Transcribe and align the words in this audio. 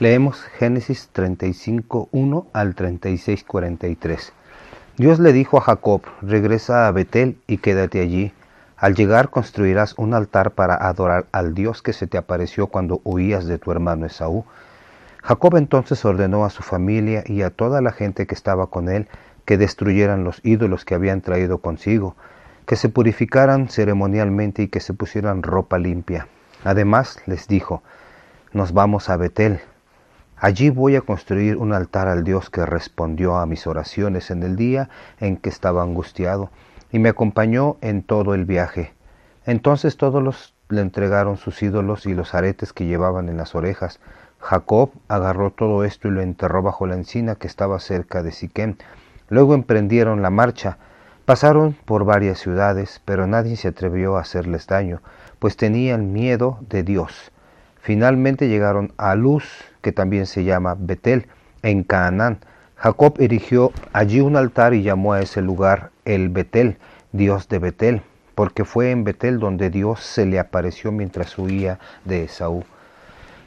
Leemos 0.00 0.40
Génesis 0.56 1.08
35, 1.10 2.08
1 2.12 2.46
al 2.52 2.76
36, 2.76 3.42
43. 3.42 4.32
Dios 4.96 5.18
le 5.18 5.32
dijo 5.32 5.58
a 5.58 5.60
Jacob, 5.60 6.02
regresa 6.22 6.86
a 6.86 6.92
Betel 6.92 7.36
y 7.48 7.58
quédate 7.58 8.00
allí. 8.00 8.32
Al 8.76 8.94
llegar 8.94 9.30
construirás 9.30 9.94
un 9.98 10.14
altar 10.14 10.52
para 10.52 10.76
adorar 10.76 11.26
al 11.32 11.52
Dios 11.52 11.82
que 11.82 11.92
se 11.92 12.06
te 12.06 12.16
apareció 12.16 12.68
cuando 12.68 13.00
huías 13.02 13.46
de 13.46 13.58
tu 13.58 13.72
hermano 13.72 14.06
Esaú. 14.06 14.44
Jacob 15.20 15.56
entonces 15.56 16.04
ordenó 16.04 16.44
a 16.44 16.50
su 16.50 16.62
familia 16.62 17.24
y 17.26 17.42
a 17.42 17.50
toda 17.50 17.80
la 17.80 17.90
gente 17.90 18.28
que 18.28 18.36
estaba 18.36 18.68
con 18.68 18.88
él 18.88 19.08
que 19.46 19.58
destruyeran 19.58 20.22
los 20.22 20.40
ídolos 20.44 20.84
que 20.84 20.94
habían 20.94 21.22
traído 21.22 21.58
consigo, 21.58 22.14
que 22.66 22.76
se 22.76 22.88
purificaran 22.88 23.68
ceremonialmente 23.68 24.62
y 24.62 24.68
que 24.68 24.78
se 24.78 24.94
pusieran 24.94 25.42
ropa 25.42 25.76
limpia. 25.76 26.28
Además 26.62 27.18
les 27.26 27.48
dijo, 27.48 27.82
nos 28.52 28.72
vamos 28.72 29.10
a 29.10 29.16
Betel, 29.16 29.60
Allí 30.40 30.70
voy 30.70 30.94
a 30.94 31.00
construir 31.00 31.56
un 31.56 31.72
altar 31.72 32.06
al 32.06 32.22
Dios 32.22 32.48
que 32.48 32.64
respondió 32.64 33.38
a 33.38 33.46
mis 33.46 33.66
oraciones 33.66 34.30
en 34.30 34.44
el 34.44 34.54
día 34.54 34.88
en 35.18 35.36
que 35.36 35.48
estaba 35.48 35.82
angustiado 35.82 36.50
y 36.92 37.00
me 37.00 37.08
acompañó 37.08 37.76
en 37.80 38.04
todo 38.04 38.34
el 38.34 38.44
viaje. 38.44 38.94
Entonces 39.46 39.96
todos 39.96 40.22
los 40.22 40.54
le 40.68 40.80
entregaron 40.80 41.38
sus 41.38 41.60
ídolos 41.62 42.06
y 42.06 42.14
los 42.14 42.34
aretes 42.34 42.72
que 42.72 42.86
llevaban 42.86 43.28
en 43.28 43.36
las 43.36 43.56
orejas. 43.56 43.98
Jacob 44.38 44.90
agarró 45.08 45.50
todo 45.50 45.82
esto 45.82 46.06
y 46.06 46.12
lo 46.12 46.20
enterró 46.20 46.62
bajo 46.62 46.86
la 46.86 46.94
encina 46.94 47.34
que 47.34 47.48
estaba 47.48 47.80
cerca 47.80 48.22
de 48.22 48.30
Siquem. 48.30 48.76
Luego 49.30 49.54
emprendieron 49.54 50.22
la 50.22 50.30
marcha. 50.30 50.78
Pasaron 51.24 51.76
por 51.84 52.04
varias 52.04 52.38
ciudades, 52.38 53.02
pero 53.04 53.26
nadie 53.26 53.56
se 53.56 53.68
atrevió 53.68 54.16
a 54.16 54.20
hacerles 54.20 54.66
daño, 54.66 55.00
pues 55.38 55.56
tenían 55.56 56.12
miedo 56.12 56.58
de 56.68 56.82
Dios. 56.84 57.32
Finalmente 57.88 58.48
llegaron 58.48 58.92
a 58.98 59.14
Luz, 59.14 59.64
que 59.80 59.92
también 59.92 60.26
se 60.26 60.44
llama 60.44 60.76
Betel, 60.78 61.26
en 61.62 61.84
Canaán. 61.84 62.38
Jacob 62.76 63.14
erigió 63.18 63.72
allí 63.94 64.20
un 64.20 64.36
altar 64.36 64.74
y 64.74 64.82
llamó 64.82 65.14
a 65.14 65.22
ese 65.22 65.40
lugar 65.40 65.88
el 66.04 66.28
Betel, 66.28 66.76
Dios 67.12 67.48
de 67.48 67.58
Betel, 67.58 68.02
porque 68.34 68.66
fue 68.66 68.90
en 68.90 69.04
Betel 69.04 69.38
donde 69.38 69.70
Dios 69.70 70.00
se 70.00 70.26
le 70.26 70.38
apareció 70.38 70.92
mientras 70.92 71.38
huía 71.38 71.78
de 72.04 72.24
Esaú. 72.24 72.62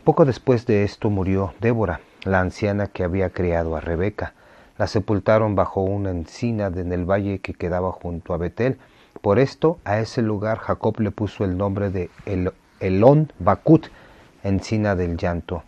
Poco 0.03 0.25
después 0.25 0.66
de 0.66 0.85
esto 0.85 1.11
murió 1.11 1.53
Débora, 1.61 1.99
la 2.23 2.39
anciana 2.39 2.88
que 2.88 3.03
había 3.03 3.29
criado 3.29 3.75
a 3.75 3.79
Rebeca. 3.79 4.33
La 4.79 4.88
sepultaron 4.88 5.53
bajo 5.53 5.81
una 5.81 6.09
encina 6.09 6.71
en 6.75 6.91
el 6.91 7.05
valle 7.05 7.41
que 7.41 7.53
quedaba 7.53 7.91
junto 7.91 8.33
a 8.33 8.38
Betel. 8.38 8.79
Por 9.21 9.38
esto 9.38 9.77
a 9.85 9.99
ese 9.99 10.23
lugar 10.23 10.57
Jacob 10.57 10.99
le 10.99 11.11
puso 11.11 11.45
el 11.45 11.59
nombre 11.59 11.91
de 11.91 12.09
Elón 12.79 13.31
Bakut, 13.38 13.85
encina 14.44 14.95
del 14.95 15.17
llanto. 15.17 15.64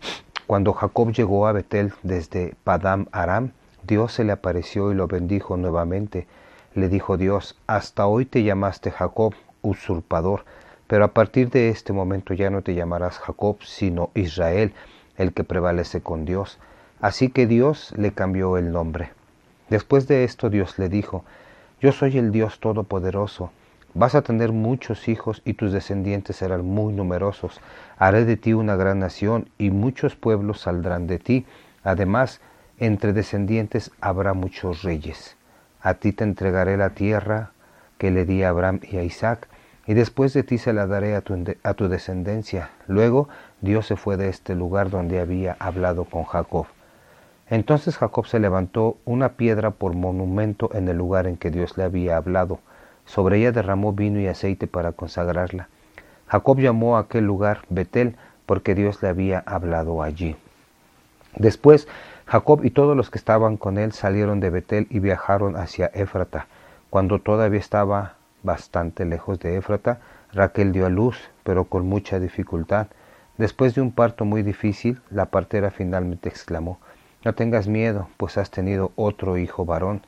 Cuando 0.46 0.72
Jacob 0.72 1.12
llegó 1.12 1.46
a 1.46 1.52
Betel 1.52 1.92
desde 2.02 2.54
Padam 2.64 3.06
Aram, 3.12 3.52
Dios 3.82 4.12
se 4.12 4.24
le 4.24 4.32
apareció 4.32 4.92
y 4.92 4.94
lo 4.94 5.06
bendijo 5.06 5.56
nuevamente. 5.56 6.26
Le 6.74 6.88
dijo 6.88 7.16
Dios, 7.16 7.56
hasta 7.66 8.06
hoy 8.06 8.26
te 8.26 8.42
llamaste 8.42 8.90
Jacob, 8.90 9.34
usurpador, 9.62 10.44
pero 10.86 11.04
a 11.04 11.08
partir 11.08 11.50
de 11.50 11.70
este 11.70 11.92
momento 11.92 12.34
ya 12.34 12.50
no 12.50 12.62
te 12.62 12.74
llamarás 12.74 13.18
Jacob, 13.18 13.58
sino 13.62 14.10
Israel, 14.14 14.74
el 15.16 15.32
que 15.32 15.44
prevalece 15.44 16.02
con 16.02 16.24
Dios. 16.24 16.58
Así 17.00 17.30
que 17.30 17.46
Dios 17.46 17.92
le 17.96 18.12
cambió 18.12 18.56
el 18.56 18.72
nombre. 18.72 19.12
Después 19.70 20.08
de 20.08 20.24
esto 20.24 20.50
Dios 20.50 20.78
le 20.78 20.88
dijo, 20.88 21.24
Yo 21.80 21.92
soy 21.92 22.18
el 22.18 22.32
Dios 22.32 22.60
Todopoderoso, 22.60 23.50
Vas 23.96 24.16
a 24.16 24.22
tener 24.22 24.50
muchos 24.50 25.06
hijos 25.06 25.40
y 25.44 25.54
tus 25.54 25.70
descendientes 25.70 26.34
serán 26.34 26.64
muy 26.64 26.92
numerosos. 26.92 27.60
Haré 27.96 28.24
de 28.24 28.36
ti 28.36 28.52
una 28.52 28.74
gran 28.74 28.98
nación 28.98 29.48
y 29.56 29.70
muchos 29.70 30.16
pueblos 30.16 30.62
saldrán 30.62 31.06
de 31.06 31.20
ti. 31.20 31.46
Además, 31.84 32.40
entre 32.80 33.12
descendientes 33.12 33.92
habrá 34.00 34.34
muchos 34.34 34.82
reyes. 34.82 35.36
A 35.80 35.94
ti 35.94 36.12
te 36.12 36.24
entregaré 36.24 36.76
la 36.76 36.90
tierra 36.90 37.52
que 37.96 38.10
le 38.10 38.24
di 38.24 38.42
a 38.42 38.48
Abraham 38.48 38.80
y 38.82 38.96
a 38.96 39.04
Isaac, 39.04 39.46
y 39.86 39.94
después 39.94 40.32
de 40.32 40.42
ti 40.42 40.58
se 40.58 40.72
la 40.72 40.88
daré 40.88 41.14
a 41.14 41.20
tu, 41.20 41.44
a 41.62 41.74
tu 41.74 41.88
descendencia. 41.88 42.70
Luego 42.88 43.28
Dios 43.60 43.86
se 43.86 43.94
fue 43.94 44.16
de 44.16 44.28
este 44.28 44.56
lugar 44.56 44.90
donde 44.90 45.20
había 45.20 45.56
hablado 45.60 46.04
con 46.04 46.24
Jacob. 46.24 46.66
Entonces 47.48 47.96
Jacob 47.96 48.26
se 48.26 48.40
levantó 48.40 48.96
una 49.04 49.34
piedra 49.34 49.70
por 49.70 49.94
monumento 49.94 50.70
en 50.74 50.88
el 50.88 50.96
lugar 50.96 51.28
en 51.28 51.36
que 51.36 51.52
Dios 51.52 51.78
le 51.78 51.84
había 51.84 52.16
hablado 52.16 52.58
sobre 53.06 53.38
ella 53.38 53.52
derramó 53.52 53.92
vino 53.92 54.20
y 54.20 54.26
aceite 54.26 54.66
para 54.66 54.92
consagrarla. 54.92 55.68
Jacob 56.26 56.58
llamó 56.58 56.96
a 56.96 57.00
aquel 57.00 57.24
lugar 57.24 57.62
Betel 57.68 58.16
porque 58.46 58.74
Dios 58.74 59.02
le 59.02 59.08
había 59.08 59.40
hablado 59.40 60.02
allí. 60.02 60.36
Después 61.36 61.88
Jacob 62.26 62.64
y 62.64 62.70
todos 62.70 62.96
los 62.96 63.10
que 63.10 63.18
estaban 63.18 63.56
con 63.56 63.76
él 63.76 63.92
salieron 63.92 64.40
de 64.40 64.50
Betel 64.50 64.86
y 64.90 64.98
viajaron 64.98 65.56
hacia 65.56 65.86
Éfrata. 65.86 66.46
Cuando 66.88 67.18
todavía 67.18 67.60
estaba 67.60 68.14
bastante 68.42 69.04
lejos 69.04 69.38
de 69.40 69.56
Éfrata, 69.56 70.00
Raquel 70.32 70.72
dio 70.72 70.86
a 70.86 70.90
luz, 70.90 71.18
pero 71.42 71.64
con 71.64 71.86
mucha 71.86 72.18
dificultad. 72.18 72.86
Después 73.36 73.74
de 73.74 73.82
un 73.82 73.92
parto 73.92 74.24
muy 74.24 74.42
difícil, 74.42 75.00
la 75.10 75.26
partera 75.26 75.70
finalmente 75.70 76.28
exclamó, 76.28 76.78
No 77.24 77.34
tengas 77.34 77.68
miedo, 77.68 78.08
pues 78.16 78.38
has 78.38 78.50
tenido 78.50 78.92
otro 78.96 79.36
hijo 79.36 79.64
varón. 79.64 80.02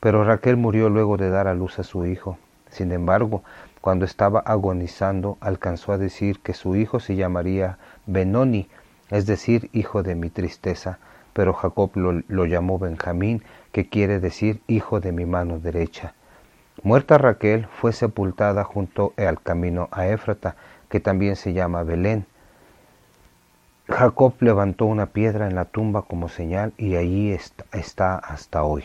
Pero 0.00 0.24
Raquel 0.24 0.56
murió 0.56 0.88
luego 0.88 1.16
de 1.16 1.30
dar 1.30 1.46
a 1.46 1.54
luz 1.54 1.78
a 1.78 1.82
su 1.82 2.06
hijo. 2.06 2.38
Sin 2.70 2.90
embargo, 2.90 3.42
cuando 3.80 4.04
estaba 4.04 4.40
agonizando, 4.40 5.36
alcanzó 5.40 5.92
a 5.92 5.98
decir 5.98 6.40
que 6.40 6.54
su 6.54 6.76
hijo 6.76 7.00
se 7.00 7.16
llamaría 7.16 7.78
Benoni, 8.06 8.68
es 9.10 9.26
decir, 9.26 9.70
hijo 9.72 10.02
de 10.02 10.14
mi 10.14 10.30
tristeza, 10.30 10.98
pero 11.32 11.52
Jacob 11.52 11.90
lo, 11.94 12.44
llamó 12.46 12.78
Benjamín, 12.78 13.42
que 13.72 13.88
quiere 13.88 14.20
decir 14.20 14.60
hijo 14.66 15.00
de 15.00 15.12
mi 15.12 15.26
mano 15.26 15.58
derecha. 15.58 16.14
Muerta 16.82 17.18
Raquel, 17.18 17.66
fue 17.66 17.92
sepultada 17.92 18.64
junto 18.64 19.12
al 19.16 19.40
camino 19.40 19.88
a 19.92 20.06
Éfrata, 20.06 20.56
que 20.88 21.00
también 21.00 21.36
se 21.36 21.52
llama 21.52 21.82
Belén. 21.82 22.26
Jacob 23.88 24.34
levantó 24.40 24.86
una 24.86 25.06
piedra 25.06 25.46
en 25.46 25.56
la 25.56 25.64
tumba 25.64 26.02
como 26.02 26.28
señal 26.28 26.72
y 26.78 26.96
allí 26.96 27.32
está 27.32 28.16
hasta 28.16 28.62
hoy. 28.62 28.84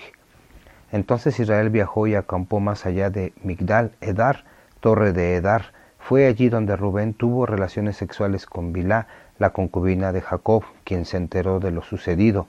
Entonces 0.91 1.40
Israel 1.40 1.69
viajó 1.69 2.07
y 2.07 2.16
acampó 2.16 2.59
más 2.59 2.85
allá 2.85 3.09
de 3.09 3.34
Migdal, 3.44 3.91
Edar, 4.01 4.44
torre 4.79 5.13
de 5.13 5.35
Edar. 5.35 5.73
Fue 6.00 6.28
allí 6.28 6.50
donde 6.50 6.75
Rubén 6.75 7.13
tuvo 7.13 7.46
relaciones 7.46 7.97
sexuales 7.97 8.46
con 8.46 8.73
Bilá, 8.73 9.07
la 9.40 9.50
concubina 9.50 10.12
de 10.12 10.22
Jacob, 10.22 10.63
quien 10.84 11.06
se 11.06 11.18
enteró 11.18 11.59
de 11.59 11.72
lo 11.72 11.81
sucedido. 11.81 12.47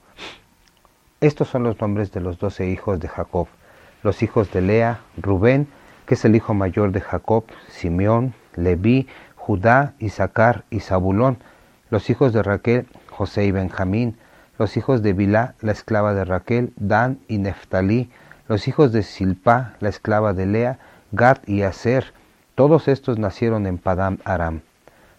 Estos 1.19 1.47
son 1.47 1.63
los 1.63 1.81
nombres 1.81 2.11
de 2.11 2.21
los 2.21 2.37
doce 2.37 2.67
hijos 2.69 2.99
de 2.99 3.07
Jacob. 3.07 3.47
Los 4.03 4.21
hijos 4.21 4.51
de 4.53 4.61
Lea, 4.61 4.99
Rubén, 5.17 5.67
que 6.05 6.13
es 6.13 6.23
el 6.23 6.35
hijo 6.35 6.53
mayor 6.53 6.91
de 6.91 7.01
Jacob, 7.01 7.45
Simeón, 7.67 8.35
Leví, 8.55 9.07
Judá, 9.35 9.95
Isaacar 9.97 10.63
y 10.69 10.81
Zabulón. 10.81 11.39
Los 11.89 12.11
hijos 12.11 12.33
de 12.33 12.43
Raquel, 12.43 12.85
José 13.09 13.45
y 13.45 13.51
Benjamín. 13.51 14.17
Los 14.59 14.77
hijos 14.77 15.01
de 15.01 15.13
Bilá, 15.13 15.55
la 15.61 15.71
esclava 15.71 16.13
de 16.13 16.23
Raquel, 16.23 16.73
Dan 16.75 17.19
y 17.27 17.39
Neftalí 17.39 18.11
los 18.47 18.67
hijos 18.67 18.91
de 18.91 19.03
Silpa, 19.03 19.73
la 19.79 19.89
esclava 19.89 20.33
de 20.33 20.45
Lea, 20.45 20.79
Gad 21.11 21.39
y 21.45 21.63
Aser, 21.63 22.13
todos 22.55 22.87
estos 22.87 23.19
nacieron 23.19 23.67
en 23.67 23.77
Padam 23.77 24.17
Aram. 24.23 24.61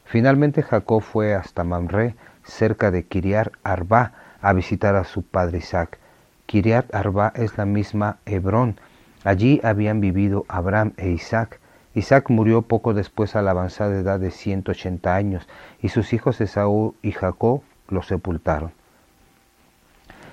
Finalmente 0.05 0.63
Jacob 0.63 1.03
fue 1.03 1.35
hasta 1.35 1.65
Mamre, 1.65 2.15
cerca 2.45 2.91
de 2.91 3.05
Kiriar 3.05 3.53
Arba, 3.63 4.13
a 4.41 4.53
visitar 4.53 4.97
a 4.97 5.05
su 5.05 5.23
padre 5.23 5.59
Isaac. 5.59 5.99
Kiriat 6.47 6.95
Arba 6.95 7.33
es 7.35 7.59
la 7.59 7.67
misma 7.67 8.19
Hebrón. 8.25 8.81
Allí 9.25 9.61
habían 9.63 10.01
vivido 10.01 10.47
Abraham 10.49 10.95
e 10.97 11.11
Isaac. 11.11 11.61
Isaac 11.95 12.31
murió 12.31 12.63
poco 12.63 12.95
después 12.95 13.37
a 13.37 13.43
la 13.43 13.51
avanzada 13.51 13.99
edad 13.99 14.19
de 14.21 14.31
180 14.31 15.15
años, 15.15 15.47
y 15.83 15.91
sus 15.91 16.13
hijos 16.13 16.41
Esaú 16.41 16.95
y 17.03 17.13
Jacob 17.13 17.63
lo 17.89 18.03
sepultaron. 18.03 18.78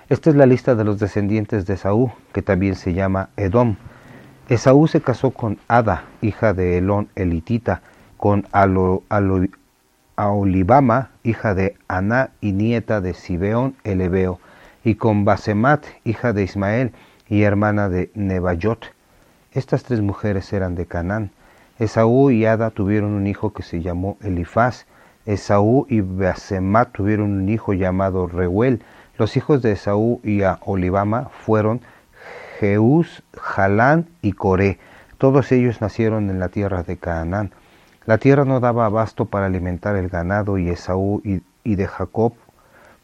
Esta 0.07 0.29
es 0.29 0.35
la 0.35 0.45
lista 0.45 0.75
de 0.75 0.83
los 0.83 0.99
descendientes 0.99 1.65
de 1.65 1.73
Esaú, 1.73 2.11
que 2.31 2.43
también 2.43 2.75
se 2.75 2.93
llama 2.93 3.29
Edom. 3.37 3.75
Esaú 4.49 4.87
se 4.87 5.01
casó 5.01 5.31
con 5.31 5.57
Ada, 5.67 6.03
hija 6.21 6.53
de 6.53 6.77
Elón 6.77 7.09
elitita, 7.15 7.81
con 8.17 8.45
Aolibama, 10.15 11.09
hija 11.23 11.55
de 11.55 11.75
Aná 11.87 12.29
y 12.39 12.51
nieta 12.51 13.01
de 13.01 13.15
Sibeón 13.15 13.75
el 13.83 13.99
Ebeo, 13.99 14.39
y 14.83 14.93
con 14.93 15.25
Basemat, 15.25 15.83
hija 16.03 16.33
de 16.33 16.43
Ismael 16.43 16.91
y 17.27 17.41
hermana 17.41 17.89
de 17.89 18.11
Nebayot. 18.13 18.93
Estas 19.53 19.83
tres 19.85 20.01
mujeres 20.01 20.53
eran 20.53 20.75
de 20.75 20.85
Canaán. 20.85 21.31
Esaú 21.79 22.29
y 22.29 22.45
Ada 22.45 22.69
tuvieron 22.69 23.13
un 23.13 23.25
hijo 23.25 23.53
que 23.53 23.63
se 23.63 23.81
llamó 23.81 24.19
Elifaz. 24.21 24.85
Esaú 25.25 25.87
y 25.89 26.01
Basemat 26.01 26.91
tuvieron 26.91 27.31
un 27.31 27.49
hijo 27.49 27.73
llamado 27.73 28.27
Reuel. 28.27 28.83
Los 29.17 29.37
hijos 29.37 29.61
de 29.61 29.71
Esaú 29.71 30.19
y 30.23 30.43
a 30.43 30.59
Olivama 30.65 31.29
fueron 31.29 31.79
Jeús, 32.59 33.23
Jalán 33.39 34.09
y 34.21 34.33
Coré. 34.33 34.77
Todos 35.17 35.53
ellos 35.53 35.79
nacieron 35.79 36.29
en 36.29 36.39
la 36.39 36.49
tierra 36.49 36.83
de 36.83 36.97
Canaán. 36.97 37.51
La 38.05 38.17
tierra 38.17 38.43
no 38.43 38.59
daba 38.59 38.85
abasto 38.85 39.25
para 39.25 39.45
alimentar 39.45 39.95
el 39.95 40.09
ganado 40.09 40.57
y 40.57 40.69
Esaú 40.69 41.21
y, 41.23 41.41
de 41.75 41.87
Jacob 41.87 42.33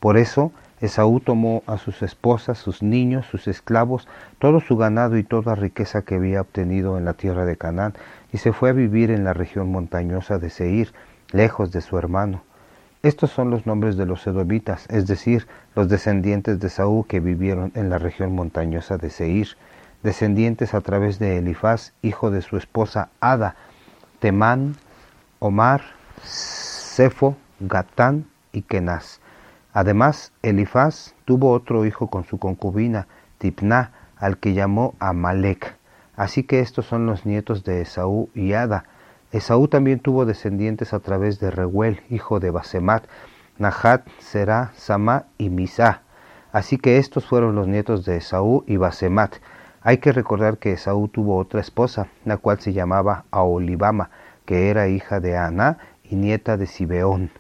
Por 0.01 0.17
eso 0.17 0.51
Esaú 0.81 1.21
tomó 1.21 1.63
a 1.65 1.77
sus 1.77 2.01
esposas, 2.01 2.57
sus 2.57 2.83
niños, 2.83 3.25
sus 3.27 3.47
esclavos, 3.47 4.07
todo 4.37 4.59
su 4.59 4.75
ganado 4.75 5.17
y 5.17 5.23
toda 5.23 5.55
riqueza 5.55 6.01
que 6.01 6.15
había 6.15 6.41
obtenido 6.41 6.97
en 6.97 7.05
la 7.05 7.13
tierra 7.13 7.45
de 7.45 7.55
Canaán, 7.55 7.93
y 8.33 8.37
se 8.39 8.51
fue 8.51 8.71
a 8.71 8.73
vivir 8.73 9.11
en 9.11 9.23
la 9.23 9.33
región 9.33 9.71
montañosa 9.71 10.39
de 10.39 10.49
Seir, 10.49 10.91
lejos 11.31 11.71
de 11.71 11.81
su 11.81 11.97
hermano. 11.97 12.43
Estos 13.03 13.31
son 13.31 13.50
los 13.50 13.65
nombres 13.65 13.98
de 13.98 14.06
los 14.06 14.27
edomitas, 14.27 14.86
es 14.89 15.07
decir, 15.07 15.48
los 15.75 15.89
descendientes 15.89 16.59
de 16.59 16.68
Esaú 16.68 17.03
que 17.07 17.19
vivieron 17.19 17.71
en 17.74 17.89
la 17.89 17.98
región 17.98 18.36
montañosa 18.36 18.98
de 18.98 19.09
Seir, 19.09 19.57
descendientes 20.03 20.75
a 20.75 20.81
través 20.81 21.18
de 21.18 21.39
Elifaz, 21.39 21.94
hijo 22.03 22.30
de 22.30 22.44
su 22.44 22.57
esposa 22.57 23.09
Ada, 23.19 23.56
Temán, 24.19 24.75
Omar, 25.39 25.81
Sefo, 26.24 27.36
Gatán 27.59 28.27
y 28.51 28.62
Kenaz. 28.62 29.19
Además, 29.74 30.31
Elifaz 30.44 31.15
tuvo 31.25 31.51
otro 31.51 31.88
hijo 31.88 32.07
con 32.07 32.24
su 32.25 32.38
concubina, 32.38 33.07
Tipná, 33.39 33.94
al 34.18 34.38
que 34.38 34.53
llamó 34.53 34.94
Amalek. 35.00 35.75
Así 36.15 36.44
que 36.44 36.59
estos 36.59 36.86
son 36.86 37.07
los 37.07 37.25
nietos 37.25 37.63
de 37.63 37.81
Esaú 37.81 38.30
y 38.36 38.53
Ada. 38.53 38.83
Esaú 39.31 39.67
también 39.67 39.99
tuvo 39.99 40.25
descendientes 40.25 40.93
a 40.93 40.99
través 40.99 41.39
de 41.39 41.51
Reuel, 41.51 42.01
hijo 42.09 42.39
de 42.39 42.51
Basemat, 42.51 43.05
Nahat, 43.57 44.05
Será, 44.19 44.71
Samá 44.75 45.25
y 45.37 45.49
Misá. 45.49 46.01
Así 46.51 46.77
que 46.77 46.97
estos 46.97 47.25
fueron 47.25 47.55
los 47.55 47.67
nietos 47.67 48.03
de 48.03 48.17
Esaú 48.17 48.65
y 48.67 48.75
Basemat. 48.75 49.35
Hay 49.81 49.99
que 49.99 50.11
recordar 50.11 50.57
que 50.57 50.73
Esaú 50.73 51.07
tuvo 51.07 51.37
otra 51.37 51.61
esposa, 51.61 52.07
la 52.25 52.37
cual 52.37 52.59
se 52.59 52.73
llamaba 52.73 53.23
Aolibama, 53.31 54.09
que 54.45 54.69
era 54.69 54.89
hija 54.89 55.21
de 55.21 55.37
Aná 55.37 55.77
y 56.03 56.15
nieta 56.15 56.57
de 56.57 56.67
Sibeón. 56.67 57.31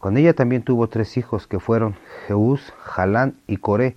Con 0.00 0.16
ella 0.16 0.34
también 0.34 0.62
tuvo 0.62 0.88
tres 0.88 1.16
hijos 1.16 1.46
que 1.46 1.60
fueron 1.60 1.96
Jeús, 2.26 2.72
Jalán 2.82 3.34
y 3.46 3.58
Coré. 3.58 3.94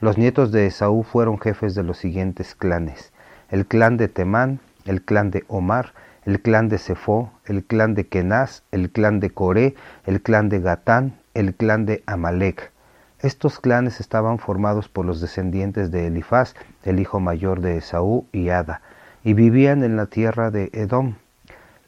Los 0.00 0.18
nietos 0.18 0.50
de 0.50 0.66
Esaú 0.66 1.04
fueron 1.04 1.38
jefes 1.38 1.74
de 1.74 1.84
los 1.84 1.98
siguientes 1.98 2.54
clanes: 2.56 3.12
el 3.50 3.66
clan 3.66 3.96
de 3.96 4.08
Temán, 4.08 4.60
el 4.84 5.02
clan 5.02 5.30
de 5.30 5.44
Omar, 5.48 5.92
el 6.24 6.40
clan 6.40 6.68
de 6.68 6.78
Sefó, 6.78 7.32
el 7.46 7.64
clan 7.64 7.94
de 7.94 8.06
Kenaz, 8.06 8.62
el 8.72 8.90
clan 8.90 9.20
de 9.20 9.30
Coré, 9.30 9.74
el 10.04 10.20
clan 10.20 10.48
de 10.48 10.60
Gatán, 10.60 11.18
el 11.34 11.54
clan 11.54 11.86
de 11.86 12.02
Amalek. 12.06 12.72
Estos 13.20 13.60
clanes 13.60 14.00
estaban 14.00 14.38
formados 14.38 14.88
por 14.88 15.04
los 15.04 15.20
descendientes 15.20 15.90
de 15.90 16.06
Elifaz, 16.06 16.54
el 16.84 17.00
hijo 17.00 17.20
mayor 17.20 17.60
de 17.60 17.76
Esaú 17.78 18.26
y 18.32 18.48
Ada, 18.48 18.82
y 19.24 19.34
vivían 19.34 19.82
en 19.82 19.96
la 19.96 20.06
tierra 20.06 20.50
de 20.50 20.70
Edom. 20.72 21.16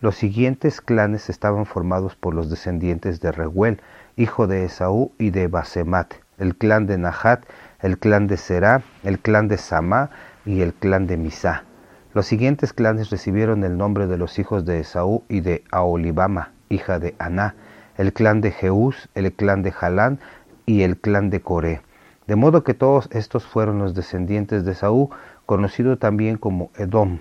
Los 0.00 0.16
siguientes 0.16 0.80
clanes 0.80 1.30
estaban 1.30 1.64
formados 1.64 2.16
por 2.16 2.34
los 2.34 2.50
descendientes 2.50 3.20
de 3.20 3.32
Reuel, 3.32 3.80
hijo 4.16 4.46
de 4.46 4.64
Esaú 4.64 5.12
y 5.18 5.30
de 5.30 5.46
Basemat, 5.46 6.14
el 6.38 6.56
clan 6.56 6.86
de 6.86 6.98
Nahat, 6.98 7.44
el 7.80 7.98
clan 7.98 8.26
de 8.26 8.36
Será, 8.36 8.82
el 9.02 9.18
clan 9.18 9.48
de 9.48 9.58
Samá 9.58 10.10
y 10.44 10.60
el 10.60 10.74
clan 10.74 11.06
de 11.06 11.16
Misá. 11.16 11.64
Los 12.14 12.26
siguientes 12.26 12.74
clanes 12.74 13.08
recibieron 13.08 13.64
el 13.64 13.78
nombre 13.78 14.06
de 14.06 14.18
los 14.18 14.38
hijos 14.38 14.66
de 14.66 14.80
Esaú 14.80 15.24
y 15.30 15.40
de 15.40 15.64
Aolibama, 15.70 16.52
hija 16.68 16.98
de 16.98 17.14
Aná, 17.18 17.54
el 17.96 18.12
clan 18.12 18.42
de 18.42 18.50
Jeús, 18.50 19.08
el 19.14 19.32
clan 19.32 19.62
de 19.62 19.72
Jalán 19.72 20.20
y 20.66 20.82
el 20.82 20.98
clan 20.98 21.30
de 21.30 21.40
Coré. 21.40 21.80
De 22.26 22.36
modo 22.36 22.64
que 22.64 22.74
todos 22.74 23.08
estos 23.12 23.46
fueron 23.46 23.78
los 23.78 23.94
descendientes 23.94 24.66
de 24.66 24.72
Esaú, 24.72 25.08
conocido 25.46 25.96
también 25.96 26.36
como 26.36 26.70
Edom. 26.76 27.20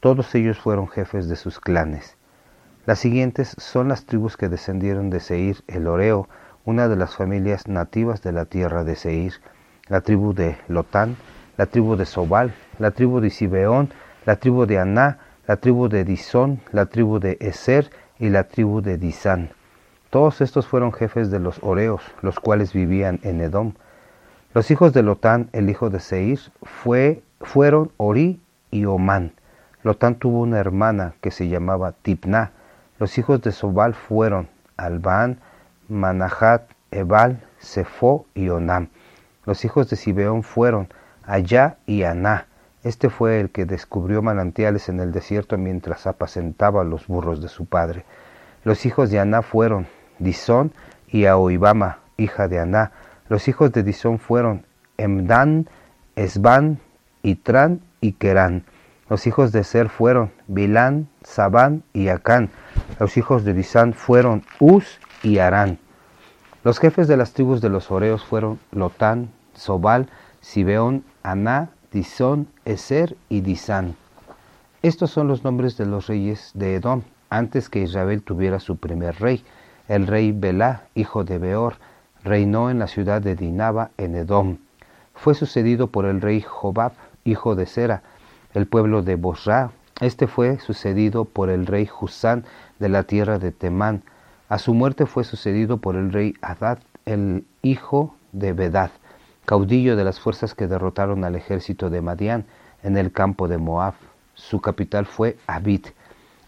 Todos 0.00 0.34
ellos 0.34 0.58
fueron 0.58 0.88
jefes 0.88 1.28
de 1.28 1.36
sus 1.36 1.60
clanes. 1.60 2.16
Las 2.84 2.98
siguientes 2.98 3.54
son 3.58 3.86
las 3.86 4.06
tribus 4.06 4.36
que 4.36 4.48
descendieron 4.48 5.08
de 5.08 5.20
Seir 5.20 5.62
el 5.68 5.86
Oreo, 5.86 6.28
una 6.64 6.88
de 6.88 6.96
las 6.96 7.14
familias 7.14 7.68
nativas 7.68 8.22
de 8.22 8.32
la 8.32 8.46
tierra 8.46 8.82
de 8.82 8.96
Seir, 8.96 9.34
la 9.86 10.00
tribu 10.00 10.34
de 10.34 10.58
Lotán, 10.66 11.16
la 11.56 11.66
tribu 11.66 11.94
de 11.94 12.06
Sobal, 12.06 12.52
la 12.80 12.90
tribu 12.90 13.20
de 13.20 13.30
Sibeón, 13.30 13.90
la 14.26 14.36
tribu 14.36 14.66
de 14.66 14.78
Aná, 14.78 15.18
la 15.46 15.56
tribu 15.56 15.88
de 15.88 16.04
Disón, 16.04 16.60
la 16.72 16.86
tribu 16.86 17.18
de 17.18 17.36
Eser 17.40 17.90
y 18.18 18.28
la 18.28 18.44
tribu 18.44 18.80
de 18.80 18.98
Disán. 18.98 19.50
Todos 20.10 20.40
estos 20.40 20.66
fueron 20.66 20.92
jefes 20.92 21.30
de 21.30 21.40
los 21.40 21.58
Oreos, 21.62 22.02
los 22.20 22.38
cuales 22.38 22.72
vivían 22.72 23.18
en 23.22 23.40
Edom. 23.40 23.72
Los 24.54 24.70
hijos 24.70 24.92
de 24.92 25.02
Lotán, 25.02 25.48
el 25.52 25.70
hijo 25.70 25.90
de 25.90 26.00
Seir, 26.00 26.38
fue, 26.62 27.22
fueron 27.40 27.90
Ori 27.96 28.40
y 28.70 28.84
Omán. 28.84 29.32
Lotán 29.82 30.16
tuvo 30.16 30.40
una 30.40 30.58
hermana 30.58 31.14
que 31.20 31.30
se 31.30 31.48
llamaba 31.48 31.92
Tipná, 31.92 32.52
los 33.02 33.18
hijos 33.18 33.42
de 33.42 33.50
Sobal 33.50 33.94
fueron 33.94 34.48
Albán, 34.76 35.40
Manahat, 35.88 36.70
Ebal, 36.92 37.42
Sefo 37.58 38.26
y 38.32 38.48
Onam. 38.48 38.90
Los 39.44 39.64
hijos 39.64 39.90
de 39.90 39.96
Sibeón 39.96 40.44
fueron 40.44 40.86
Allá 41.24 41.78
y 41.84 42.04
Aná. 42.04 42.46
Este 42.84 43.10
fue 43.10 43.40
el 43.40 43.50
que 43.50 43.64
descubrió 43.64 44.22
manantiales 44.22 44.88
en 44.88 44.98
el 44.98 45.12
desierto 45.12 45.56
mientras 45.56 46.06
apacentaba 46.06 46.82
los 46.82 47.06
burros 47.06 47.40
de 47.40 47.48
su 47.48 47.66
padre. 47.66 48.04
Los 48.64 48.86
hijos 48.86 49.10
de 49.10 49.20
Aná 49.20 49.42
fueron 49.42 49.86
Disón 50.18 50.72
y 51.06 51.26
Aoibama, 51.26 51.98
hija 52.16 52.48
de 52.48 52.58
Aná. 52.58 52.92
Los 53.28 53.46
hijos 53.46 53.72
de 53.72 53.84
Disón 53.84 54.18
fueron 54.18 54.66
Emdan, 54.96 55.68
Esban, 56.16 56.80
Itran 57.22 57.80
y 58.00 58.12
Kerán. 58.12 58.64
Los 59.08 59.26
hijos 59.26 59.52
de 59.52 59.62
Ser 59.62 59.88
fueron 59.88 60.32
Bilán, 60.48 61.08
Sabán 61.22 61.84
y 61.92 62.08
Acán. 62.08 62.50
Los 62.98 63.16
hijos 63.16 63.44
de 63.44 63.52
Disán 63.52 63.92
fueron 63.92 64.42
Uz 64.58 64.98
y 65.22 65.38
Arán. 65.38 65.78
Los 66.64 66.78
jefes 66.78 67.08
de 67.08 67.16
las 67.16 67.32
tribus 67.32 67.60
de 67.60 67.68
los 67.68 67.90
Oreos 67.90 68.24
fueron 68.24 68.58
Lotán, 68.70 69.30
Sobal, 69.54 70.08
Sibeón, 70.40 71.04
Aná, 71.22 71.70
Disón, 71.92 72.48
Eser 72.64 73.16
y 73.28 73.42
Disán. 73.42 73.96
Estos 74.82 75.10
son 75.10 75.28
los 75.28 75.44
nombres 75.44 75.76
de 75.76 75.86
los 75.86 76.06
reyes 76.06 76.50
de 76.54 76.76
Edom, 76.76 77.02
antes 77.28 77.68
que 77.68 77.82
Israel 77.82 78.22
tuviera 78.22 78.60
su 78.60 78.78
primer 78.78 79.20
rey. 79.20 79.44
El 79.88 80.06
rey 80.06 80.32
Belá, 80.32 80.84
hijo 80.94 81.24
de 81.24 81.38
Beor, 81.38 81.74
reinó 82.24 82.70
en 82.70 82.78
la 82.78 82.86
ciudad 82.86 83.20
de 83.20 83.36
Dinaba, 83.36 83.90
en 83.98 84.14
Edom. 84.14 84.56
Fue 85.14 85.34
sucedido 85.34 85.88
por 85.88 86.06
el 86.06 86.20
rey 86.20 86.40
Jobab, 86.40 86.92
hijo 87.24 87.54
de 87.54 87.66
Sera, 87.66 88.02
el 88.54 88.66
pueblo 88.66 89.02
de 89.02 89.16
Bosra. 89.16 89.70
Este 90.00 90.26
fue 90.26 90.58
sucedido 90.58 91.26
por 91.26 91.50
el 91.50 91.66
rey 91.66 91.88
Husán 92.00 92.44
de 92.78 92.88
la 92.88 93.02
tierra 93.02 93.38
de 93.38 93.52
Temán. 93.52 94.02
A 94.48 94.58
su 94.58 94.74
muerte 94.74 95.06
fue 95.06 95.24
sucedido 95.24 95.76
por 95.76 95.96
el 95.96 96.12
rey 96.12 96.34
Adad, 96.40 96.78
el 97.04 97.44
hijo 97.62 98.16
de 98.32 98.52
Bedad, 98.52 98.90
caudillo 99.52 99.96
de 99.96 100.04
las 100.04 100.18
fuerzas 100.18 100.54
que 100.54 100.66
derrotaron 100.66 101.24
al 101.24 101.34
ejército 101.34 101.90
de 101.90 102.00
Madián 102.00 102.46
en 102.82 102.96
el 102.96 103.12
campo 103.12 103.48
de 103.48 103.58
Moab. 103.58 103.92
Su 104.32 104.62
capital 104.62 105.04
fue 105.04 105.36
Abid. 105.46 105.88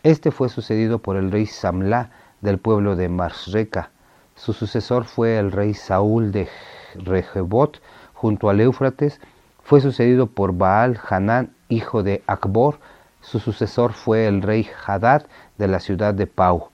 Este 0.03 0.31
fue 0.31 0.49
sucedido 0.49 1.01
por 1.01 1.17
el 1.17 1.31
rey 1.31 1.45
Samlá 1.45 2.09
del 2.41 2.57
pueblo 2.57 2.97
de 2.97 3.11
Marsreca. 3.11 3.91
Su 4.37 4.55
sucesor 4.55 5.05
fue 5.05 5.37
el 5.37 5.53
rey 5.53 5.75
Saúl 5.75 6.33
de 6.33 6.49
Rejebot 6.95 7.83
junto 8.15 8.49
al 8.49 8.63
Éufrates. 8.63 9.21
Fue 9.63 9.83
sucedido 9.83 10.27
por 10.29 10.55
Baal 10.55 10.99
Hanán, 11.07 11.51
hijo 11.69 12.03
de 12.03 12.23
Akbor. 12.27 12.79
Su 13.21 13.39
sucesor 13.39 13.93
fue 13.93 14.27
el 14.27 14.41
rey 14.41 14.67
Hadad 14.87 15.27
de 15.59 15.69
la 15.69 15.81
ciudad 15.81 16.15
de 16.15 16.27
Pau. 16.27 16.71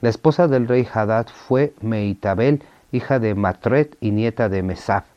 La 0.00 0.10
esposa 0.10 0.46
del 0.46 0.68
rey 0.68 0.86
Hadad 0.94 1.26
fue 1.26 1.74
Meitabel, 1.80 2.62
hija 2.92 3.18
de 3.18 3.34
Matret 3.34 3.96
y 4.00 4.12
nieta 4.12 4.48
de 4.48 4.62
Mesaf. 4.62 5.11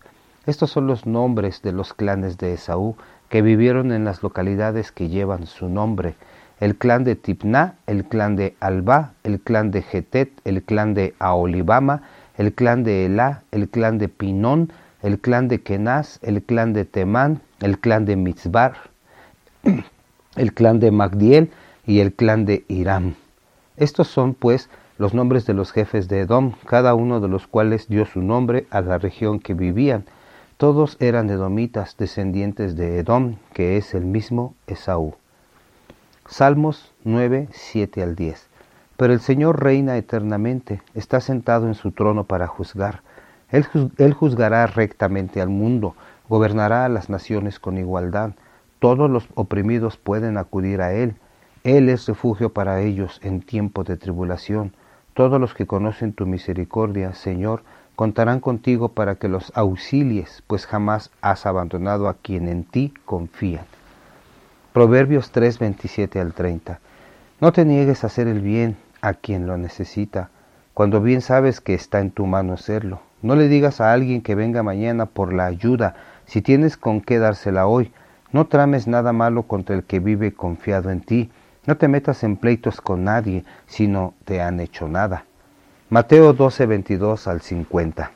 Estos 0.46 0.70
son 0.70 0.86
los 0.86 1.06
nombres 1.06 1.62
de 1.64 1.72
los 1.72 1.94
clanes 1.94 2.38
de 2.38 2.54
Esaú 2.54 2.96
que 3.30 3.42
vivieron 3.42 3.92
en 3.92 4.06
las 4.06 4.22
localidades 4.22 4.92
que 4.92 5.10
llevan 5.10 5.48
su 5.48 5.70
nombre. 5.70 6.16
El 6.60 6.76
clan 6.76 7.04
de 7.04 7.16
Tipná, 7.16 7.76
el 7.88 8.06
clan 8.06 8.36
de 8.36 8.56
Alba, 8.60 9.14
el 9.24 9.40
clan 9.40 9.72
de 9.72 9.82
Getet, 9.82 10.32
el 10.46 10.62
clan 10.64 10.94
de 10.94 11.16
Aolibama, 11.20 12.04
el 12.38 12.54
clan 12.54 12.84
de 12.84 13.08
Elá, 13.08 13.42
el 13.52 13.70
clan 13.70 13.98
de 13.98 14.08
Pinón, 14.08 14.72
el 15.02 15.20
clan 15.20 15.48
de 15.48 15.62
Kenaz, 15.62 16.20
el 16.22 16.44
clan 16.44 16.74
de 16.74 16.86
Temán, 16.86 17.42
el 17.62 17.80
clan 17.80 18.06
de 18.06 18.16
Mitzbar, 18.16 18.74
el 20.36 20.54
clan 20.54 20.80
de 20.80 20.92
Magdiel 20.92 21.52
y 21.86 22.00
el 22.00 22.14
clan 22.14 22.46
de 22.46 22.66
Hiram. 22.68 23.16
Estos 23.78 24.08
son, 24.08 24.34
pues, 24.34 24.70
los 24.98 25.14
nombres 25.14 25.46
de 25.46 25.54
los 25.54 25.72
jefes 25.72 26.08
de 26.08 26.22
Edom, 26.22 26.54
cada 26.68 26.94
uno 26.94 27.20
de 27.20 27.28
los 27.28 27.48
cuales 27.48 27.90
dio 27.90 28.06
su 28.06 28.22
nombre 28.22 28.68
a 28.70 28.82
la 28.82 28.98
región 28.98 29.40
que 29.40 29.54
vivían. 29.54 30.06
Todos 30.58 30.96
eran 31.02 31.30
edomitas, 31.30 31.98
descendientes 31.98 32.78
de 32.78 33.00
Edom, 33.00 33.36
que 33.52 33.76
es 33.76 33.94
el 33.94 34.06
mismo 34.06 34.56
Esaú. 34.68 35.16
Salmos 36.28 36.94
9, 37.04 37.50
7 37.52 38.02
al 38.02 38.16
10. 38.16 38.48
Pero 38.96 39.12
el 39.12 39.20
Señor 39.20 39.62
reina 39.62 39.98
eternamente, 39.98 40.82
está 40.94 41.20
sentado 41.20 41.68
en 41.68 41.74
su 41.74 41.92
trono 41.92 42.24
para 42.24 42.48
juzgar. 42.48 43.02
Él, 43.50 44.14
juzgará 44.14 44.66
rectamente 44.68 45.42
al 45.42 45.50
mundo, 45.50 45.94
gobernará 46.30 46.86
a 46.86 46.90
las 46.90 47.10
naciones 47.10 47.60
con 47.60 47.78
igualdad. 47.78 48.32
Todos 48.80 49.10
los 49.10 49.28
oprimidos 49.36 49.98
pueden 49.98 50.38
acudir 50.38 50.82
a 50.82 50.94
Él. 50.94 51.16
Él 51.66 51.90
es 51.90 52.08
refugio 52.08 52.54
para 52.54 52.80
ellos 52.80 53.20
en 53.24 53.42
tiempo 53.42 53.84
de 53.84 53.98
tribulación. 53.98 54.74
Todos 55.16 55.38
los 55.42 55.54
que 55.54 55.68
conocen 55.68 56.14
tu 56.14 56.26
misericordia, 56.26 57.14
Señor, 57.14 57.64
contarán 57.96 58.40
contigo 58.40 58.90
para 58.90 59.16
que 59.16 59.28
los 59.28 59.52
auxilies, 59.56 60.44
pues 60.48 60.66
jamás 60.66 61.12
has 61.22 61.46
abandonado 61.46 62.08
a 62.08 62.16
quien 62.16 62.48
en 62.48 62.64
ti 62.64 62.94
confían. 63.06 63.66
Proverbios 64.74 65.32
3, 65.32 65.60
27 65.60 66.20
al 66.20 66.34
30. 66.34 66.80
No 67.40 67.54
te 67.54 67.66
niegues 67.66 68.04
a 68.04 68.08
hacer 68.08 68.28
el 68.28 68.42
bien 68.42 68.78
a 69.02 69.14
quien 69.14 69.48
lo 69.48 69.58
necesita, 69.58 70.30
cuando 70.74 71.02
bien 71.02 71.22
sabes 71.22 71.62
que 71.62 71.74
está 71.74 72.02
en 72.02 72.12
tu 72.12 72.26
mano 72.26 72.54
hacerlo. 72.54 73.00
No 73.22 73.36
le 73.36 73.48
digas 73.48 73.80
a 73.80 73.94
alguien 73.94 74.22
que 74.22 74.36
venga 74.36 74.62
mañana 74.64 75.06
por 75.06 75.34
la 75.34 75.46
ayuda, 75.46 75.96
si 76.26 76.42
tienes 76.42 76.76
con 76.76 77.02
qué 77.02 77.18
dársela 77.18 77.68
hoy. 77.68 77.94
No 78.32 78.48
trames 78.48 78.88
nada 78.88 79.14
malo 79.14 79.44
contra 79.44 79.76
el 79.76 79.84
que 79.84 80.00
vive 80.00 80.34
confiado 80.34 80.90
en 80.92 81.02
ti. 81.02 81.32
No 81.66 81.78
te 81.78 81.88
metas 81.88 82.24
en 82.24 82.36
pleitos 82.36 82.82
con 82.82 83.06
nadie 83.06 83.46
si 83.68 83.88
no 83.88 84.14
te 84.26 84.42
han 84.42 84.60
hecho 84.60 84.90
nada. 84.90 85.24
Mateo 85.92 86.34
12, 86.34 86.66
22 86.66 87.28
al 87.28 87.42
50. 87.42 88.12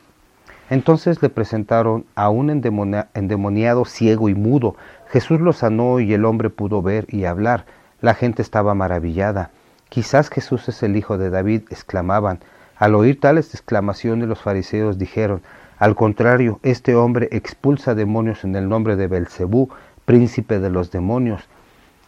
Entonces 0.72 1.22
le 1.22 1.30
presentaron 1.30 2.04
a 2.16 2.30
un 2.30 2.50
endemoniado 2.50 3.86
ciego 3.86 4.28
y 4.28 4.34
mudo. 4.34 4.76
Jesús 5.10 5.40
lo 5.40 5.54
sanó 5.54 6.00
y 6.00 6.12
el 6.16 6.26
hombre 6.26 6.50
pudo 6.50 6.82
ver 6.82 7.06
y 7.10 7.26
hablar. 7.26 7.66
La 8.02 8.16
gente 8.16 8.42
estaba 8.42 8.74
maravillada. 8.74 9.52
Quizás 9.88 10.32
Jesús 10.32 10.68
es 10.68 10.82
el 10.82 10.96
hijo 10.96 11.20
de 11.20 11.30
David, 11.30 11.62
exclamaban. 11.70 12.40
Al 12.76 12.96
oír 12.96 13.20
tales 13.20 13.54
exclamaciones 13.54 14.28
los 14.28 14.42
fariseos 14.42 14.98
dijeron, 14.98 15.44
al 15.78 15.94
contrario, 15.94 16.60
este 16.64 16.96
hombre 16.96 17.30
expulsa 17.32 17.94
demonios 17.94 18.44
en 18.44 18.56
el 18.56 18.68
nombre 18.68 18.96
de 18.96 19.06
Belcebú, 19.06 19.70
príncipe 20.06 20.60
de 20.60 20.72
los 20.72 20.90
demonios. 20.90 21.48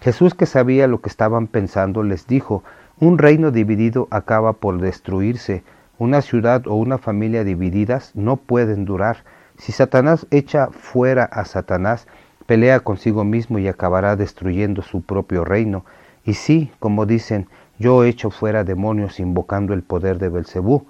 Jesús, 0.02 0.34
que 0.34 0.48
sabía 0.48 0.88
lo 0.88 1.02
que 1.02 1.10
estaban 1.10 1.46
pensando, 1.46 2.02
les 2.02 2.26
dijo, 2.26 2.64
un 3.02 3.18
reino 3.18 3.50
dividido 3.50 4.08
acaba 4.12 4.54
por 4.54 4.80
destruirse. 4.80 5.64
Una 5.98 6.22
ciudad 6.22 6.68
o 6.68 6.76
una 6.76 7.00
familia 7.00 7.44
divididas 7.44 8.12
no 8.14 8.38
pueden 8.38 8.86
durar. 8.86 9.24
Si 9.58 9.72
Satanás 9.72 10.28
echa 10.30 10.68
fuera 10.68 11.24
a 11.24 11.46
Satanás, 11.46 12.06
pelea 12.46 12.80
consigo 12.82 13.24
mismo 13.24 13.58
y 13.58 13.68
acabará 13.68 14.16
destruyendo 14.16 14.84
su 14.84 15.02
propio 15.02 15.44
reino. 15.44 15.84
Y 16.24 16.36
sí, 16.36 16.72
como 16.78 17.08
dicen, 17.08 17.48
yo 17.80 18.04
echo 18.04 18.30
fuera 18.30 18.64
demonios 18.64 19.20
invocando 19.20 19.74
el 19.74 19.82
poder 19.82 20.20
de 20.20 20.30
Belcebú. 20.30 20.86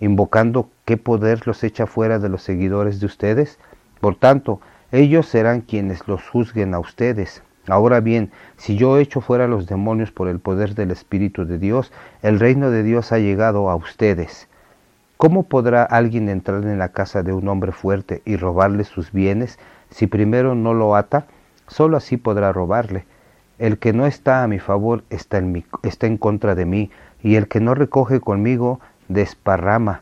¿Invocando 0.00 0.70
qué 0.86 0.96
poder 0.96 1.46
los 1.46 1.62
echa 1.62 1.86
fuera 1.86 2.18
de 2.18 2.30
los 2.30 2.42
seguidores 2.42 3.00
de 3.00 3.06
ustedes? 3.06 3.58
Por 4.00 4.16
tanto, 4.16 4.62
ellos 4.92 5.26
serán 5.26 5.60
quienes 5.60 6.08
los 6.08 6.26
juzguen 6.26 6.72
a 6.72 6.78
ustedes. 6.78 7.42
Ahora 7.72 8.00
bien, 8.00 8.30
si 8.56 8.76
yo 8.76 8.98
echo 8.98 9.20
fuera 9.20 9.46
los 9.46 9.66
demonios 9.66 10.10
por 10.10 10.28
el 10.28 10.40
poder 10.40 10.74
del 10.74 10.90
Espíritu 10.90 11.46
de 11.46 11.58
Dios, 11.58 11.92
el 12.22 12.40
reino 12.40 12.70
de 12.70 12.82
Dios 12.82 13.12
ha 13.12 13.18
llegado 13.18 13.70
a 13.70 13.76
ustedes. 13.76 14.48
¿Cómo 15.16 15.42
podrá 15.42 15.82
alguien 15.84 16.28
entrar 16.28 16.62
en 16.64 16.78
la 16.78 16.88
casa 16.88 17.22
de 17.22 17.32
un 17.32 17.46
hombre 17.48 17.72
fuerte 17.72 18.22
y 18.24 18.36
robarle 18.36 18.84
sus 18.84 19.12
bienes 19.12 19.58
si 19.90 20.06
primero 20.06 20.54
no 20.54 20.74
lo 20.74 20.96
ata? 20.96 21.26
Solo 21.68 21.96
así 21.96 22.16
podrá 22.16 22.52
robarle. 22.52 23.04
El 23.58 23.78
que 23.78 23.92
no 23.92 24.06
está 24.06 24.42
a 24.42 24.48
mi 24.48 24.58
favor 24.58 25.04
está 25.10 25.38
en, 25.38 25.64
está 25.82 26.06
en 26.06 26.16
contra 26.16 26.54
de 26.54 26.64
mí, 26.64 26.90
y 27.22 27.36
el 27.36 27.48
que 27.48 27.60
no 27.60 27.74
recoge 27.74 28.18
conmigo 28.18 28.80
desparrama. 29.08 30.00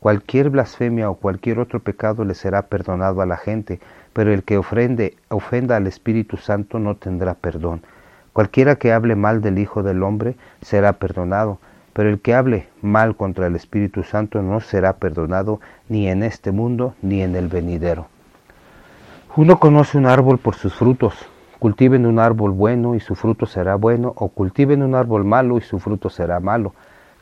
Cualquier 0.00 0.50
blasfemia 0.50 1.08
o 1.08 1.14
cualquier 1.14 1.58
otro 1.60 1.80
pecado 1.80 2.24
le 2.24 2.34
será 2.34 2.62
perdonado 2.62 3.20
a 3.20 3.26
la 3.26 3.36
gente, 3.36 3.80
pero 4.18 4.34
el 4.34 4.42
que 4.42 4.58
ofrende, 4.58 5.16
ofenda 5.28 5.76
al 5.76 5.86
Espíritu 5.86 6.38
Santo 6.38 6.80
no 6.80 6.96
tendrá 6.96 7.34
perdón. 7.34 7.82
Cualquiera 8.32 8.74
que 8.74 8.92
hable 8.92 9.14
mal 9.14 9.42
del 9.42 9.60
Hijo 9.60 9.84
del 9.84 10.02
Hombre 10.02 10.34
será 10.60 10.94
perdonado, 10.94 11.60
pero 11.92 12.08
el 12.08 12.18
que 12.18 12.34
hable 12.34 12.66
mal 12.82 13.14
contra 13.14 13.46
el 13.46 13.54
Espíritu 13.54 14.02
Santo 14.02 14.42
no 14.42 14.58
será 14.58 14.94
perdonado 14.94 15.60
ni 15.88 16.08
en 16.08 16.24
este 16.24 16.50
mundo 16.50 16.96
ni 17.00 17.22
en 17.22 17.36
el 17.36 17.46
venidero. 17.46 18.08
Uno 19.36 19.60
conoce 19.60 19.96
un 19.96 20.06
árbol 20.06 20.38
por 20.38 20.56
sus 20.56 20.74
frutos. 20.74 21.14
Cultiven 21.60 22.04
un 22.04 22.18
árbol 22.18 22.50
bueno 22.50 22.96
y 22.96 23.00
su 23.00 23.14
fruto 23.14 23.46
será 23.46 23.76
bueno, 23.76 24.14
o 24.16 24.30
cultiven 24.30 24.82
un 24.82 24.96
árbol 24.96 25.24
malo 25.24 25.58
y 25.58 25.60
su 25.60 25.78
fruto 25.78 26.10
será 26.10 26.40
malo. 26.40 26.74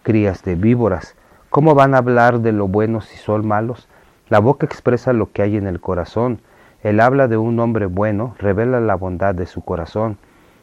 Crías 0.03 0.43
de 0.45 0.55
víboras, 0.55 1.15
¿cómo 1.51 1.75
van 1.75 1.95
a 1.95 1.99
hablar 1.99 2.41
de 2.41 2.53
lo 2.53 2.69
bueno 2.69 3.03
si 3.03 3.19
son 3.19 3.47
malos? 3.47 3.87
La 4.31 4.39
boca 4.39 4.65
expresa 4.65 5.13
lo 5.13 5.31
que 5.31 5.43
hay 5.43 5.59
en 5.59 5.67
el 5.67 5.79
corazón. 5.79 6.41
El 6.83 7.01
habla 7.01 7.27
de 7.27 7.37
un 7.37 7.59
hombre 7.59 7.87
bueno 7.87 8.35
revela 8.39 8.81
la 8.81 8.95
bondad 8.95 9.35
de 9.35 9.47
su 9.47 9.63
corazón. 9.63 10.19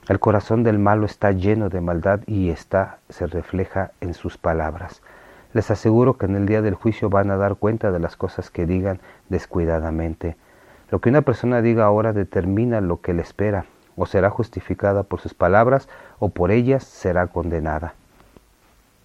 El 0.08 0.20
corazón 0.20 0.63
del 0.63 0.79
malo 0.79 1.05
está 1.05 1.32
lleno 1.32 1.70
de 1.70 1.82
maldad 1.82 2.20
y 2.27 2.50
está 2.50 3.00
se 3.10 3.25
refleja 3.25 3.91
en 4.00 4.13
sus 4.13 4.38
palabras. 4.38 5.01
Les 5.53 5.72
aseguro 5.72 6.17
que 6.17 6.25
en 6.25 6.36
el 6.36 6.46
día 6.46 6.62
del 6.62 6.75
juicio 6.75 7.10
van 7.10 7.32
a 7.32 7.38
dar 7.38 7.55
cuenta 7.55 7.91
de 7.91 8.00
las 8.00 8.15
cosas 8.15 8.50
que 8.50 8.65
digan 8.65 9.00
descuidadamente. 9.29 10.36
Lo 10.89 11.00
que 11.00 11.10
una 11.10 11.22
persona 11.22 11.62
diga 11.62 11.86
ahora 11.86 12.13
determina 12.13 12.82
lo 12.82 13.01
que 13.01 13.13
le 13.13 13.22
espera, 13.22 13.65
o 13.96 14.05
será 14.05 14.29
justificada 14.29 15.03
por 15.03 15.20
sus 15.20 15.34
palabras, 15.34 15.89
o 16.20 16.29
por 16.29 16.51
ellas 16.51 16.84
será 16.84 17.27
condenada. 17.27 17.96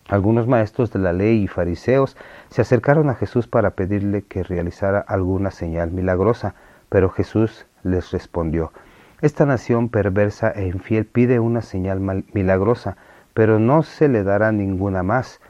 Algunos 0.09 0.47
maestros 0.47 0.91
de 0.91 0.99
la 0.99 1.13
ley 1.13 1.43
y 1.43 1.49
fariseos 1.49 2.17
se 2.49 2.63
acercaron 2.63 3.11
a 3.11 3.15
Jesús 3.15 3.47
para 3.47 3.71
pedirle 3.71 4.23
que 4.23 4.43
realizara 4.43 5.01
alguna 5.01 5.51
señal 5.51 5.91
milagrosa. 5.91 6.55
Pero 6.89 7.11
Jesús 7.11 7.67
les 7.83 8.11
respondió, 8.11 8.73
Esta 9.21 9.47
nación 9.47 9.89
perversa 9.89 10.51
e 10.51 10.67
infiel 10.67 11.07
pide 11.07 11.41
una 11.41 11.63
señal 11.63 12.25
milagrosa, 12.33 12.97
pero 13.35 13.59
no 13.59 13.83
se 13.83 14.09
le 14.09 14.25
dará 14.25 14.53
ninguna 14.53 15.03
más, 15.03 15.41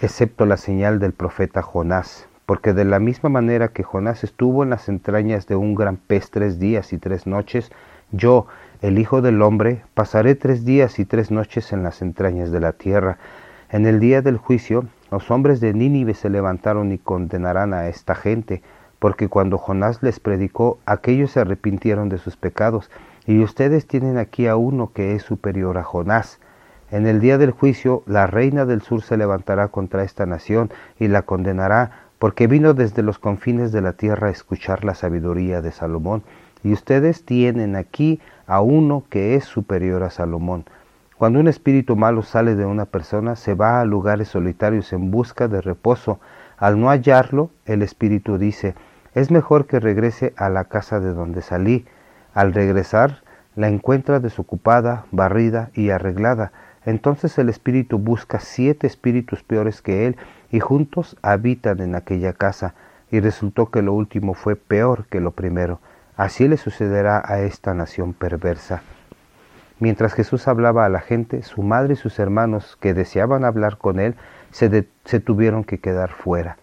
excepto 0.00 0.46
la 0.46 0.56
señal 0.56 0.98
del 0.98 1.12
profeta 1.12 1.62
Jonás. 1.62 2.28
Porque 2.46 2.74
de 2.74 2.84
la 2.84 2.98
misma 2.98 3.30
manera 3.30 3.68
que 3.68 3.82
Jonás 3.82 4.22
estuvo 4.22 4.62
en 4.62 4.70
las 4.70 4.88
entrañas 4.88 5.46
de 5.46 5.56
un 5.56 5.74
gran 5.74 5.96
pez 5.96 6.30
tres 6.30 6.58
días 6.58 6.92
y 6.92 6.98
tres 6.98 7.26
noches, 7.26 7.72
yo, 8.12 8.46
el 8.82 8.98
Hijo 8.98 9.22
del 9.22 9.40
Hombre, 9.40 9.82
pasaré 9.94 10.34
tres 10.34 10.64
días 10.64 10.98
y 10.98 11.04
tres 11.06 11.30
noches 11.30 11.72
en 11.72 11.82
las 11.82 12.02
entrañas 12.02 12.52
de 12.52 12.60
la 12.60 12.72
tierra. 12.72 13.18
En 13.70 13.86
el 13.86 13.98
día 13.98 14.20
del 14.20 14.36
juicio, 14.36 14.86
los 15.10 15.30
hombres 15.30 15.60
de 15.60 15.72
Nínive 15.72 16.14
se 16.14 16.28
levantaron 16.28 16.92
y 16.92 16.98
condenarán 16.98 17.72
a 17.72 17.88
esta 17.88 18.14
gente, 18.14 18.62
porque 19.04 19.28
cuando 19.28 19.58
Jonás 19.58 20.02
les 20.02 20.18
predicó, 20.18 20.78
aquellos 20.86 21.32
se 21.32 21.40
arrepintieron 21.40 22.08
de 22.08 22.16
sus 22.16 22.38
pecados, 22.38 22.90
y 23.26 23.42
ustedes 23.42 23.86
tienen 23.86 24.16
aquí 24.16 24.46
a 24.46 24.56
uno 24.56 24.92
que 24.94 25.14
es 25.14 25.22
superior 25.22 25.76
a 25.76 25.82
Jonás. 25.82 26.40
En 26.90 27.06
el 27.06 27.20
día 27.20 27.36
del 27.36 27.50
juicio, 27.50 28.02
la 28.06 28.26
reina 28.26 28.64
del 28.64 28.80
sur 28.80 29.02
se 29.02 29.18
levantará 29.18 29.68
contra 29.68 30.04
esta 30.04 30.24
nación 30.24 30.70
y 30.98 31.08
la 31.08 31.20
condenará, 31.20 32.06
porque 32.18 32.46
vino 32.46 32.72
desde 32.72 33.02
los 33.02 33.18
confines 33.18 33.72
de 33.72 33.82
la 33.82 33.92
tierra 33.92 34.28
a 34.28 34.30
escuchar 34.30 34.86
la 34.86 34.94
sabiduría 34.94 35.60
de 35.60 35.72
Salomón, 35.72 36.22
y 36.62 36.72
ustedes 36.72 37.26
tienen 37.26 37.76
aquí 37.76 38.20
a 38.46 38.62
uno 38.62 39.04
que 39.10 39.34
es 39.34 39.44
superior 39.44 40.02
a 40.02 40.08
Salomón. 40.08 40.64
Cuando 41.18 41.40
un 41.40 41.48
espíritu 41.48 41.94
malo 41.94 42.22
sale 42.22 42.54
de 42.54 42.64
una 42.64 42.86
persona, 42.86 43.36
se 43.36 43.52
va 43.52 43.82
a 43.82 43.84
lugares 43.84 44.28
solitarios 44.28 44.94
en 44.94 45.10
busca 45.10 45.46
de 45.46 45.60
reposo. 45.60 46.20
Al 46.56 46.80
no 46.80 46.88
hallarlo, 46.88 47.50
el 47.66 47.82
espíritu 47.82 48.38
dice, 48.38 48.74
es 49.14 49.30
mejor 49.30 49.66
que 49.66 49.80
regrese 49.80 50.34
a 50.36 50.48
la 50.48 50.64
casa 50.64 51.00
de 51.00 51.12
donde 51.12 51.40
salí. 51.40 51.86
Al 52.34 52.52
regresar, 52.52 53.22
la 53.54 53.68
encuentra 53.68 54.18
desocupada, 54.18 55.06
barrida 55.12 55.70
y 55.72 55.90
arreglada. 55.90 56.52
Entonces 56.84 57.38
el 57.38 57.48
espíritu 57.48 57.98
busca 57.98 58.40
siete 58.40 58.86
espíritus 58.86 59.42
peores 59.42 59.80
que 59.82 60.06
él 60.06 60.16
y 60.50 60.60
juntos 60.60 61.16
habitan 61.22 61.80
en 61.80 61.94
aquella 61.94 62.32
casa. 62.32 62.74
Y 63.10 63.20
resultó 63.20 63.70
que 63.70 63.82
lo 63.82 63.92
último 63.92 64.34
fue 64.34 64.56
peor 64.56 65.06
que 65.06 65.20
lo 65.20 65.30
primero. 65.30 65.80
Así 66.16 66.48
le 66.48 66.56
sucederá 66.56 67.22
a 67.24 67.40
esta 67.40 67.74
nación 67.74 68.12
perversa. 68.12 68.82
Mientras 69.78 70.14
Jesús 70.14 70.48
hablaba 70.48 70.84
a 70.84 70.88
la 70.88 71.00
gente, 71.00 71.42
su 71.42 71.62
madre 71.62 71.94
y 71.94 71.96
sus 71.96 72.18
hermanos 72.18 72.76
que 72.80 72.94
deseaban 72.94 73.44
hablar 73.44 73.78
con 73.78 74.00
él 74.00 74.14
se, 74.50 74.88
se 75.04 75.20
tuvieron 75.20 75.64
que 75.64 75.78
quedar 75.78 76.10
fuera. 76.10 76.56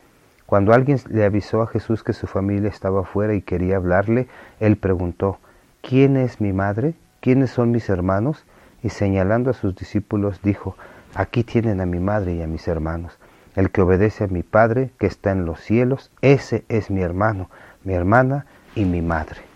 Cuando 0.51 0.74
alguien 0.74 1.00
le 1.08 1.24
avisó 1.24 1.62
a 1.62 1.67
Jesús 1.67 2.03
que 2.03 2.12
su 2.12 2.27
familia 2.27 2.67
estaba 2.67 3.05
fuera 3.05 3.34
y 3.34 3.41
quería 3.41 3.77
hablarle, 3.77 4.27
él 4.60 4.75
preguntó, 4.75 5.39
¿quién 5.81 6.17
es 6.17 6.41
mi 6.41 6.51
madre? 6.51 6.93
¿Quiénes 7.22 7.51
son 7.51 7.72
mis 7.72 7.89
hermanos? 7.89 8.43
Y 8.84 8.89
señalando 8.89 9.50
a 9.50 9.53
sus 9.53 9.74
discípulos 9.74 10.41
dijo, 10.43 10.75
aquí 11.15 11.46
tienen 11.46 11.79
a 11.79 11.86
mi 11.86 12.01
madre 12.01 12.34
y 12.34 12.41
a 12.41 12.48
mis 12.48 12.67
hermanos. 12.67 13.17
El 13.55 13.72
que 13.72 13.81
obedece 13.81 14.25
a 14.25 14.27
mi 14.27 14.43
Padre 14.43 14.91
que 15.00 15.08
está 15.08 15.31
en 15.31 15.46
los 15.46 15.62
cielos, 15.62 16.12
ese 16.22 16.65
es 16.67 16.91
mi 16.91 17.00
hermano, 17.00 17.50
mi 17.86 17.93
hermana 17.93 18.46
y 18.75 18.84
mi 18.84 19.01
madre. 19.01 19.50